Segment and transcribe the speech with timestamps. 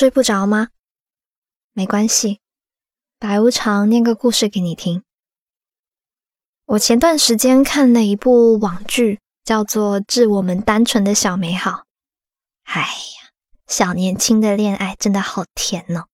[0.00, 0.68] 睡不着吗？
[1.74, 2.40] 没关系，
[3.18, 5.02] 白无常念个故事给你听。
[6.64, 11.70] 我前段时间看了一部网剧，叫做《致我们单纯的小美好》。
[12.62, 13.30] 哎呀，
[13.66, 16.06] 小年轻的恋爱真的好甜哦，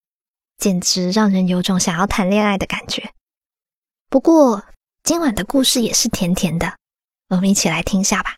[0.57, 3.13] 简直让人有种想要谈恋爱的感觉。
[4.09, 4.65] 不过
[5.01, 6.75] 今晚的故事也是甜甜的，
[7.29, 8.35] 我们一起来听下吧。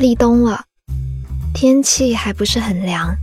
[0.00, 0.64] 立冬了，
[1.52, 3.14] 天气还不是很凉。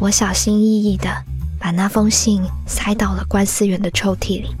[0.00, 1.24] 我小心翼翼的
[1.60, 4.56] 把那封信塞到了关思远的抽屉里。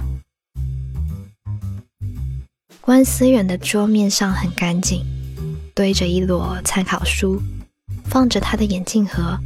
[2.80, 5.04] 关思远的桌面上很干净，
[5.74, 7.42] 堆着一摞参考书，
[8.04, 9.36] 放着他的眼镜盒。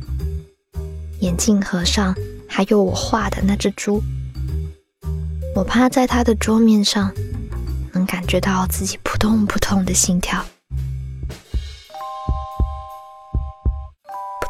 [1.21, 2.15] 眼镜盒上
[2.47, 4.03] 还有我画的那只猪。
[5.57, 7.11] 我趴在他的桌面上，
[7.95, 10.45] 能感觉到自己扑通扑通的心跳。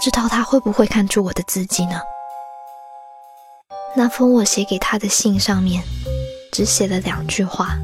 [0.05, 1.99] 知道他会不会看出我的字迹呢？
[3.97, 5.83] 那封我写给他的信上面
[6.53, 7.79] 只写了两句话：“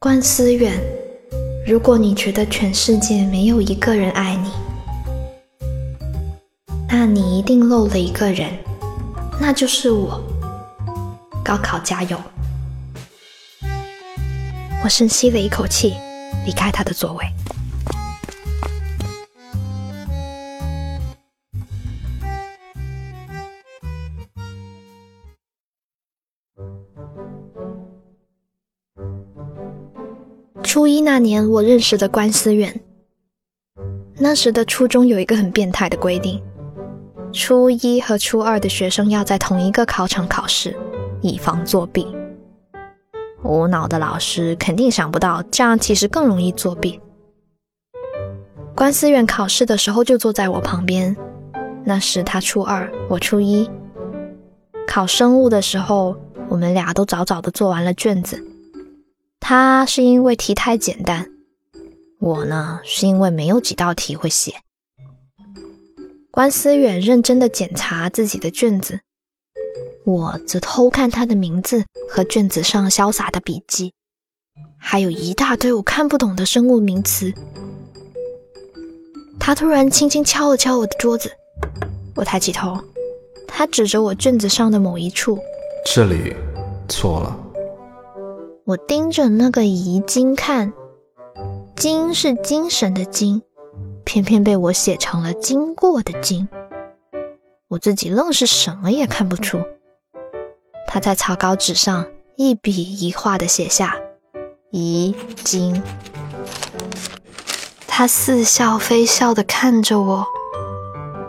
[0.00, 0.72] 关思远，
[1.66, 4.50] 如果你觉得全世界没有一个人爱你，
[6.88, 8.50] 那你一定漏了一个人，
[9.38, 10.18] 那就是我。
[11.44, 12.18] 高考加油！”
[14.82, 15.94] 我深吸了一口气，
[16.46, 17.26] 离开他的座位。
[30.68, 32.78] 初一那年，我认识的关思远。
[34.18, 36.42] 那时的初中有一个很变态的规定：
[37.32, 40.76] 初一和初二的学生要在同一个考场考试，
[41.22, 42.14] 以防作弊。
[43.42, 47.00] 无脑的老师肯定想不到，这样其实更容易作弊。
[48.74, 51.16] 关思远考试的时候就坐在我旁边，
[51.82, 53.66] 那时他初二，我初一。
[54.86, 56.14] 考生物的时候，
[56.50, 58.44] 我们俩都早早的做完了卷子。
[59.50, 61.30] 他是因为题太简单，
[62.20, 64.56] 我呢是因为没有几道题会写。
[66.30, 69.00] 关思远认真的检查自己的卷子，
[70.04, 73.94] 我则偷看他的名字和卷子上潇洒的笔记，
[74.78, 77.32] 还有一大堆我看不懂的生物名词。
[79.40, 81.32] 他突然轻轻敲了敲我的桌子，
[82.16, 82.78] 我抬起头，
[83.46, 85.38] 他指着我卷子上的某一处，
[85.86, 86.36] 这里
[86.86, 87.47] 错了。
[88.68, 90.74] 我盯着那个遗精看，
[91.74, 93.40] 精是精神的精，
[94.04, 96.46] 偏偏被我写成了经过的经。
[97.68, 99.58] 我自己愣是什么也看不出。
[100.86, 103.96] 他在草稿纸上一笔一画的写下
[104.70, 105.82] 遗精。
[107.86, 110.26] 他似笑非笑的看着我，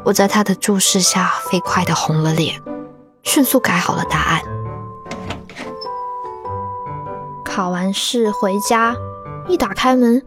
[0.04, 2.62] 我在他的注视下飞快的红了脸，
[3.24, 4.59] 迅速改好了答案。
[7.60, 8.96] 考完试回家，
[9.50, 10.24] 一打开门，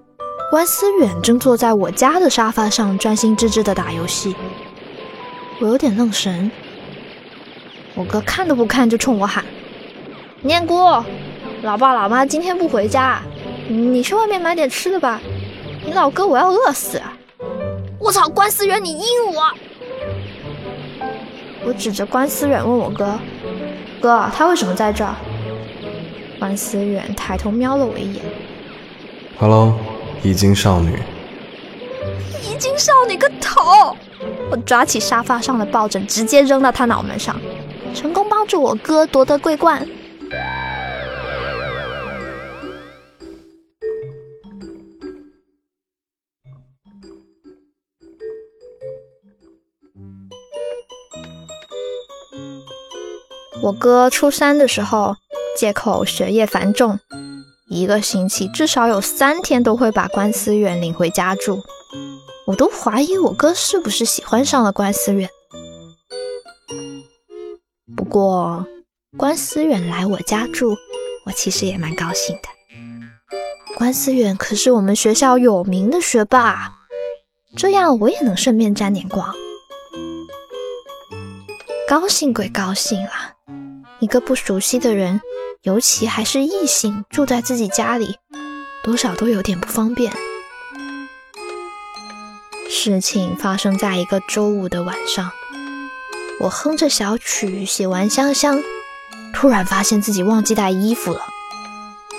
[0.51, 4.37] 关思远正坐在我家的沙发上，专心致志的打游戏。
[5.59, 6.51] 我有点愣神。
[7.95, 9.43] 我哥看都不看就冲我喊
[10.45, 10.77] ：“念姑，
[11.63, 13.23] 老爸老妈今天不回家，
[13.67, 15.19] 你去外面买点吃的吧。
[15.87, 17.01] 你老哥我要饿死。”
[17.99, 19.43] 我操，关思远你阴我！
[21.65, 23.19] 我指着关思远问我哥
[24.03, 25.15] ：“哥，他为什么在这儿？”
[26.43, 28.21] 关思远抬头瞄了我一眼。
[29.39, 29.79] Hello，
[30.25, 30.99] 遗精少女。
[32.43, 33.97] 遗精少女个头！
[34.51, 37.41] 我抓起沙发上的抱枕，直接扔到他脑门上，
[37.95, 39.89] 成功帮助我哥夺得桂冠。
[53.63, 55.15] 我哥初三的时候。
[55.57, 56.99] 借口学业繁重，
[57.69, 61.63] 一个星期至少有三天都会把关思远领回家住。
[62.47, 65.29] 我都怀疑我哥是不是喜欢上了关思远。
[67.97, 68.67] 不过
[69.17, 70.75] 关思远来我家住，
[71.27, 72.49] 我其实也蛮高兴的。
[73.77, 76.73] 关思远可是我们学校有名的学霸，
[77.57, 79.35] 这样我也能顺便沾点光。
[81.89, 83.32] 高兴归高兴啊，
[84.03, 85.21] 一个不熟悉的人。
[85.63, 88.17] 尤其还是异性住在自己家里，
[88.83, 90.13] 多少都有点不方便。
[92.69, 95.31] 事情发生在一个周五的晚上，
[96.41, 98.61] 我哼着小曲写完香香，
[99.33, 101.21] 突然发现自己忘记带衣服了，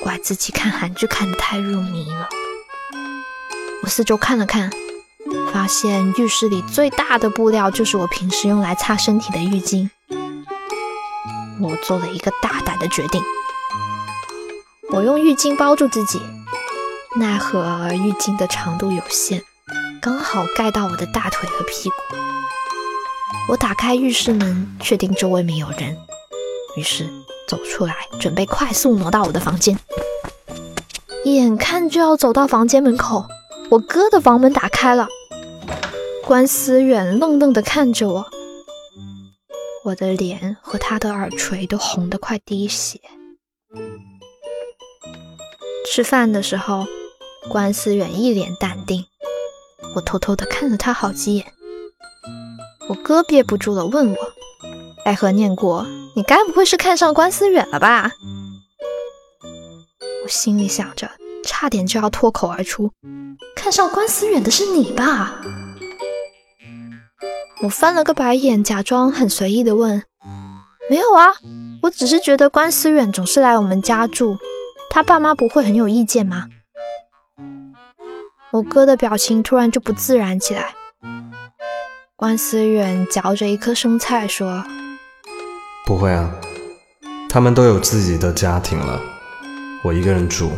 [0.02, 2.30] 怪自己看韩剧看得太入迷了。
[3.82, 4.72] 我四周看了看，
[5.52, 9.90] 发现浴室里最大的布料就是我平时用来擦身体的浴巾。
[11.62, 13.22] 我做了一个大胆的决定，
[14.92, 16.22] 我用浴巾包住自己，
[17.16, 17.62] 奈何
[17.94, 19.42] 浴巾的长度有限，
[20.02, 21.96] 刚好盖到我的大腿和屁股。
[23.50, 25.98] 我打开浴室门，确定周围没有人，
[26.76, 27.08] 于是
[27.48, 29.78] 走出来，准备快速挪到我的房间。
[31.26, 33.26] 眼看就要走到房间门口，
[33.70, 35.08] 我哥的房门打开了，
[36.26, 38.26] 关思远愣愣地看着我。
[39.84, 43.02] 我的脸和他的耳垂都红得快滴血。
[45.86, 46.86] 吃饭的时候，
[47.50, 49.06] 关思远一脸淡定，
[49.96, 51.46] 我偷偷的看了他好几眼。
[52.88, 54.18] 我哥憋不住了，问我
[55.04, 58.12] ：“爱和念过，你该不会是看上关思远了吧？”
[60.24, 61.12] 我心里想着，
[61.44, 62.92] 差点就要脱口而出
[63.56, 65.42] ：“看上关思远的是你吧？”
[67.64, 70.04] 我翻了个白眼，假装很随意的问
[70.92, 71.28] ：“没有啊，
[71.84, 74.38] 我只是觉得关思远总是来我们家住，
[74.90, 76.50] 他爸妈不会很有意见吗？”
[78.52, 80.74] 我哥的表情突然就不自然起来。
[82.18, 84.66] 关思远嚼着一颗生菜说
[85.88, 86.36] ：“不会啊，
[87.30, 89.00] 他们都有自己的家庭了，
[89.86, 90.52] 我一个人住。”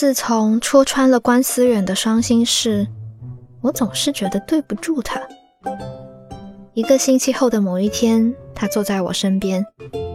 [0.00, 2.88] 自从戳穿了关思远的伤心事，
[3.60, 5.20] 我总是觉得对不住他。
[6.72, 9.62] 一个星期后的某一天，他坐在我身边，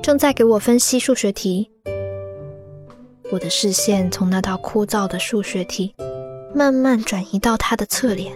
[0.02, 1.70] 正在给我分析数学题。
[3.32, 5.94] 我的视线从那道枯燥的数学题，
[6.56, 8.34] 慢慢转移到他的侧脸，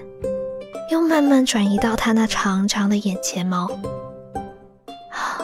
[0.92, 3.66] 又慢慢转移到他那长长的眼睫毛。
[5.10, 5.42] 啊，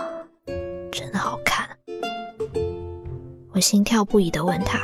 [0.91, 1.67] 真好看！
[3.53, 4.79] 我心跳不已地问他。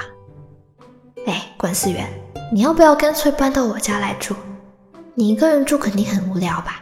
[1.28, 2.08] 哎，管思源，
[2.52, 4.36] 你要不要干脆搬到我家来住？
[5.14, 6.82] 你一个人住肯定很无聊吧？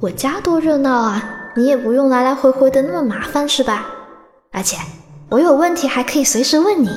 [0.00, 1.22] 我家多热闹啊，
[1.56, 3.86] 你也不用来来回回的那么麻烦是吧？
[4.52, 4.76] 而且
[5.30, 6.90] 我有问题还可以随时问你，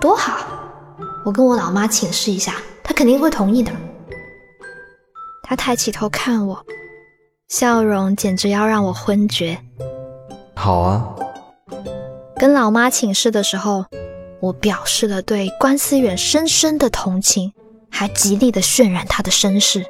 [0.00, 0.46] 多好！
[1.24, 3.70] 我跟我老妈请示一下，她肯定会同意的。
[5.42, 6.64] 她抬起头看我，
[7.48, 9.58] 笑容简直要让我昏厥。
[10.54, 11.14] 好啊。
[12.36, 13.84] 跟老妈请示的时候。
[14.40, 17.52] 我表示了对关思远深深的同情，
[17.90, 19.84] 还极力的渲染他的身世。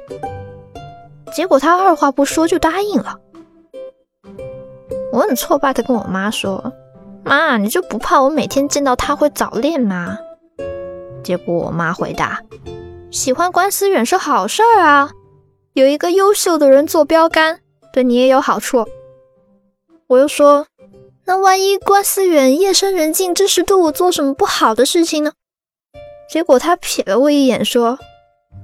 [1.33, 3.17] 结果他二话不说就答应了。
[5.13, 6.73] 我很挫败的跟我妈说
[7.23, 10.17] ：“妈，你就不怕我每天见到他会早恋吗？”
[11.23, 12.41] 结果我妈回答
[13.09, 15.11] ：“喜欢关思远是好事儿啊，
[15.73, 17.59] 有一个优秀的人做标杆，
[17.93, 18.85] 对你也有好处。”
[20.07, 20.67] 我又说。
[21.25, 25.33] 那万一关思远夜深人静这时对我做什么不好的事情呢？
[26.29, 27.99] 结果他瞥了我一眼，说：“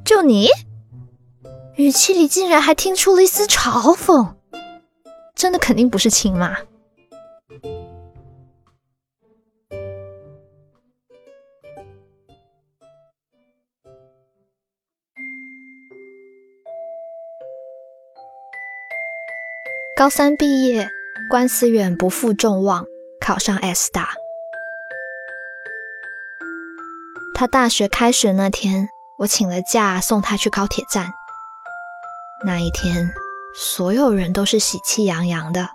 [0.04, 0.50] 就你？”
[1.76, 4.34] 语气里竟然还听出了一丝嘲讽。
[5.36, 6.58] 真的肯定不是亲妈。
[19.96, 20.97] 高三毕业。
[21.30, 22.86] 关思远不负众望，
[23.20, 24.12] 考上 S 大。
[27.34, 28.88] 他大学开学那天，
[29.20, 31.12] 我请了假送他去高铁站。
[32.46, 33.12] 那一天，
[33.54, 35.68] 所有人都是喜气洋洋的，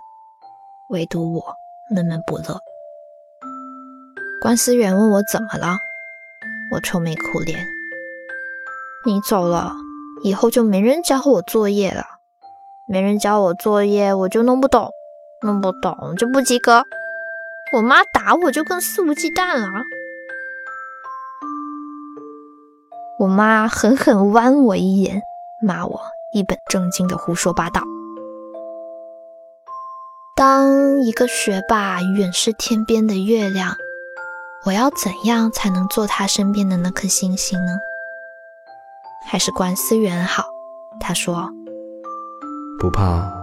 [0.89, 1.53] 唯独我
[1.93, 2.59] 闷闷不乐。
[4.41, 5.77] 关思远问我怎么了，
[6.73, 7.63] 我愁眉苦脸。
[9.05, 9.75] 你走了
[10.23, 12.03] 以后，就没人教我作业了，
[12.89, 14.89] 没人教我作业，我就弄不懂。
[15.43, 16.85] 弄不懂就不及格，
[17.73, 19.67] 我妈打我就更肆无忌惮了。
[23.19, 25.21] 我妈狠狠剜我一眼，
[25.61, 26.01] 骂我
[26.33, 27.83] 一本正经的胡说八道。
[30.35, 33.75] 当一个学霸远视天边的月亮，
[34.65, 37.77] 我要怎样才能做他身边的那颗星星呢？
[39.25, 40.45] 还是关思远好？
[40.99, 41.49] 他说
[42.79, 43.42] 不怕。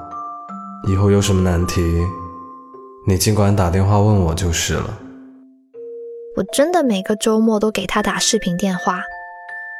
[0.88, 1.82] 以后有什么难题，
[3.06, 4.98] 你尽管打电话问我就是了。
[6.36, 9.02] 我真的每个周末都给他打视频电话，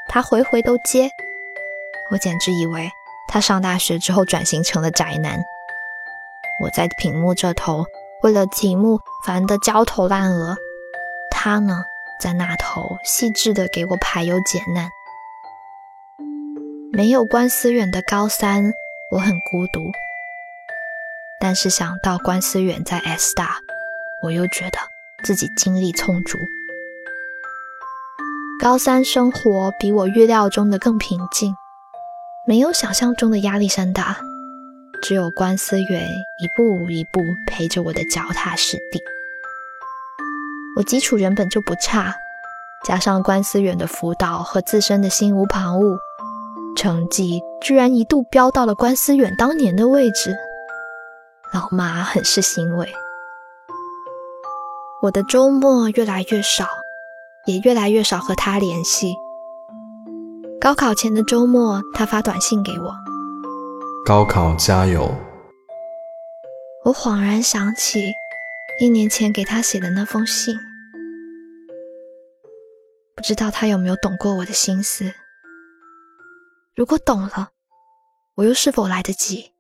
[0.08, 1.08] 他回回都接。
[2.12, 2.90] 我简直以为
[3.28, 5.40] 他上大学之后转型成了宅男。
[6.62, 7.86] 我在屏幕这头
[8.22, 10.56] 为了题目烦得焦头烂额，
[11.30, 11.82] 他呢
[12.20, 14.90] 在那头细致的给我排忧解难。
[16.92, 18.72] 没有关思远的高三，
[19.12, 19.80] 我很孤独。
[21.40, 23.56] 但是想到关思远在 S 大，
[24.22, 24.78] 我又觉得
[25.24, 26.38] 自己精力充足。
[28.60, 31.54] 高三生活比我预料中的更平静，
[32.46, 34.18] 没有想象中的压力山大，
[35.02, 36.06] 只有关思远
[36.38, 39.00] 一步一步陪着我的脚踏实地。
[40.76, 42.14] 我基础原本就不差，
[42.84, 45.96] 加上关思远的辅导和自身的心无旁骛，
[46.76, 50.36] 成绩居然一度飙到了关思远当年的位置，
[51.52, 52.92] 老妈很是欣慰。
[55.02, 56.66] 我的周末越来越少。
[57.46, 59.14] 也越来越少和他联系。
[60.60, 62.94] 高考前的周末，他发短信给我
[64.04, 65.10] ：“高考加油。”
[66.84, 68.12] 我恍然想起
[68.78, 70.54] 一年前给他写的那封信，
[73.16, 75.10] 不知道他有没有懂过我的心思。
[76.76, 77.52] 如果懂了，
[78.36, 79.52] 我又是否来得及？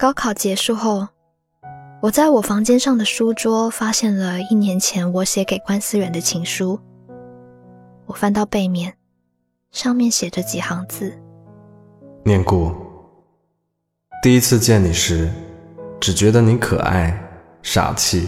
[0.00, 1.06] 高考结束后，
[2.00, 6.80] 我在我房间上的书桌发现了一年前我写给关思远的情书。
[8.06, 8.94] 我翻到背面，
[9.72, 11.12] 上面写着几行字
[12.24, 12.74] ：“念故，
[14.22, 15.30] 第一次见你时，
[16.00, 17.14] 只觉得你可爱、
[17.60, 18.26] 傻气。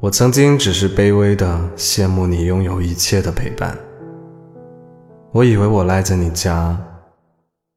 [0.00, 3.76] 我曾经只是卑微的羡慕你拥有一切的陪伴。
[5.30, 6.74] 我以为我赖在你家，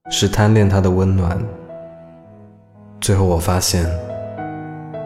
[0.09, 1.37] 是贪恋他的温暖。”
[3.03, 3.85] 最后我发现，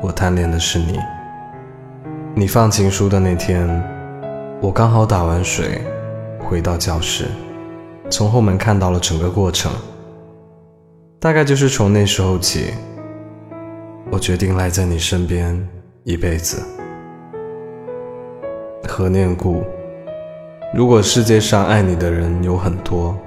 [0.04, 1.00] 我贪恋的是你。
[2.36, 3.68] 你放情书的那天，
[4.62, 5.82] 我刚好打完水，
[6.38, 7.26] 回到教室，
[8.08, 9.72] 从后门看到了整个过程。
[11.20, 12.66] 大概就是从那时候起，
[14.12, 15.68] 我决定赖在你身边
[16.04, 16.62] 一辈子。
[18.88, 19.64] 何念故，
[20.72, 23.18] 如果世界上爱你的人有很多，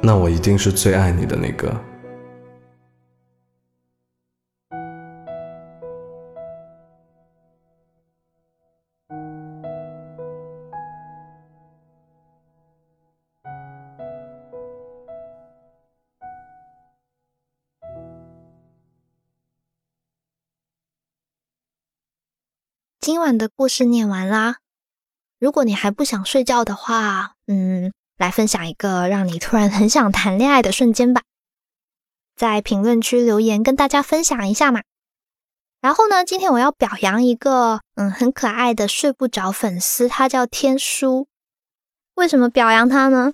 [0.00, 1.72] 那我一定是最爱你的那个。
[23.02, 24.58] 今晚的故事念完啦。
[25.40, 31.22] 如果你还不想睡觉的话，嗯，来分享一个让你突然很想谈恋爱的瞬间吧，
[32.36, 34.82] 在评论区留言跟大家分享一下嘛。
[35.80, 41.26] 然后呢，今天我要表扬一个嗯很可爱的睡不着粉丝，他叫天书。
[42.14, 43.32] 为什么表扬他呢？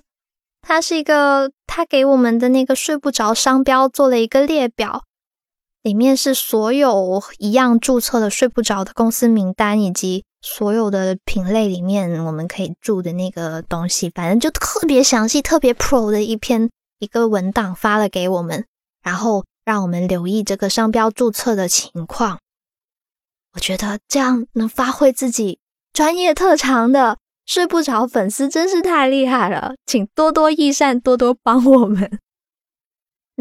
[0.61, 5.03] 他是一个他给我们的那个睡不着商标做了一个列表。
[5.81, 16.69] 里面是所有一样注册的睡不着的公司名单，以及所有的品类里面我们可以住的那个东西，反正就特别详细、特别 pro 的一篇
[16.99, 18.65] 一个文档发了给我们，
[19.01, 22.39] 然后让我们留意这个商标注册的情况。
[23.53, 25.59] 我觉得这样能发挥自己
[25.91, 32.19] 专业特长的睡不着粉丝真是太厉害了，请多多益善，多多帮我们。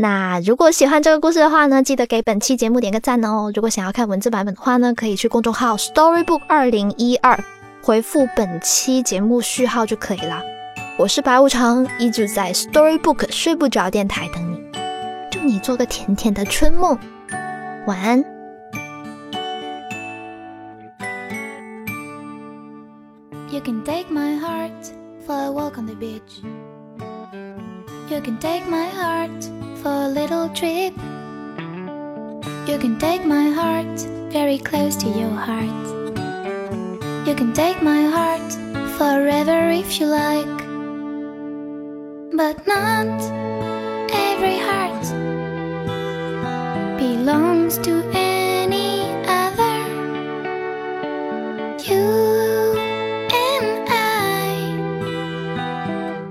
[0.00, 3.50] 那如果喜欢这个故事的话呢，记得给本期节目点个赞哦。
[3.52, 7.36] 如果想要看文字版本的话呢，可以去公众号 Storybook 二零一二
[7.82, 10.40] 回复本期节目序号就可以了。
[10.96, 14.60] 我是白无常，一直在 Storybook 睡不着电台等你，
[15.32, 16.96] 祝你做个甜甜的春梦，
[17.88, 18.24] 晚安。
[23.50, 24.92] You can take my heart
[25.26, 26.44] for a walk on the beach.
[28.08, 29.67] You can take my heart.
[29.82, 30.92] For a little trip.
[32.68, 34.00] You can take my heart
[34.32, 35.86] very close to your heart.
[37.26, 38.52] You can take my heart
[38.98, 40.58] forever if you like.
[42.40, 43.20] But not
[44.12, 45.04] every heart
[46.98, 49.02] belongs to any
[49.40, 49.78] other.
[51.90, 52.06] You
[53.46, 54.44] and I,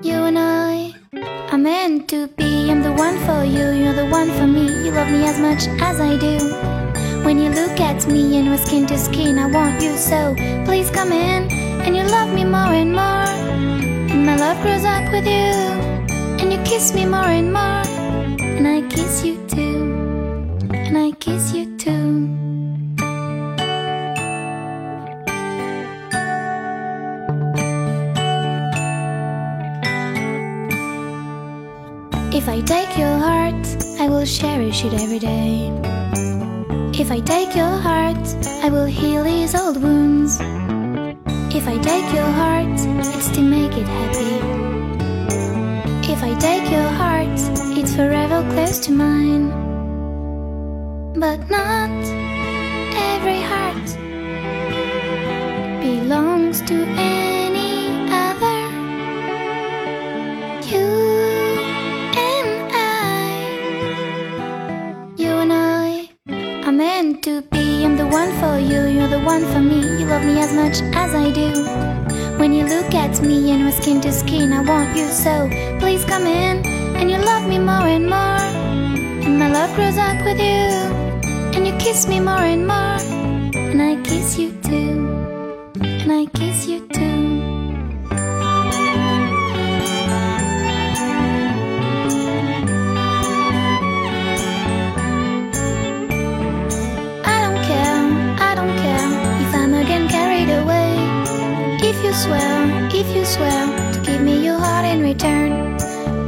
[0.04, 0.94] you and I
[1.52, 2.57] are meant to be.
[2.70, 4.68] I'm the one for you, you're the one for me.
[4.84, 6.38] You love me as much as I do.
[7.24, 10.36] When you look at me and we're skin to skin, I want you so.
[10.66, 11.50] Please come in
[11.84, 13.30] and you love me more and more.
[14.12, 15.56] And my love grows up with you.
[16.40, 17.84] And you kiss me more and more.
[18.42, 19.47] And I kiss you
[32.68, 33.66] take your heart,
[33.98, 35.72] I will cherish it every day.
[37.00, 38.28] If I take your heart,
[38.62, 40.38] I will heal these old wounds.
[41.56, 42.78] If I take your heart,
[43.16, 44.36] it's to make it happy.
[46.12, 47.40] If I take your heart,
[47.78, 49.48] it's forever close to mine.
[51.18, 51.90] But not
[53.14, 53.88] every heart
[55.82, 57.27] belongs to any
[66.68, 67.86] are meant to be.
[67.86, 69.80] I'm the one for you, you're the one for me.
[70.00, 71.50] You love me as much as I do.
[72.38, 75.48] When you look at me and we're skin to skin, I want you so.
[75.80, 76.66] Please come in
[76.98, 78.44] and you love me more and more.
[79.26, 80.68] And my love grows up with you.
[81.56, 83.00] And you kiss me more and more.
[83.72, 85.72] And I kiss you too.
[85.82, 86.77] And I kiss you
[103.36, 105.52] to give me your heart in return.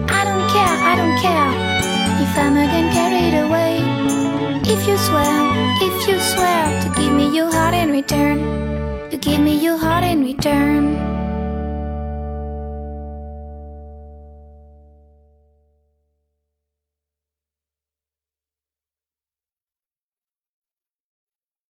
[0.09, 1.49] I don't care, I don't care
[2.21, 3.77] if I'm again carried away.
[4.63, 5.31] If you swear,
[5.81, 10.03] if you swear to give me your heart in return, to give me your heart
[10.03, 11.18] in return.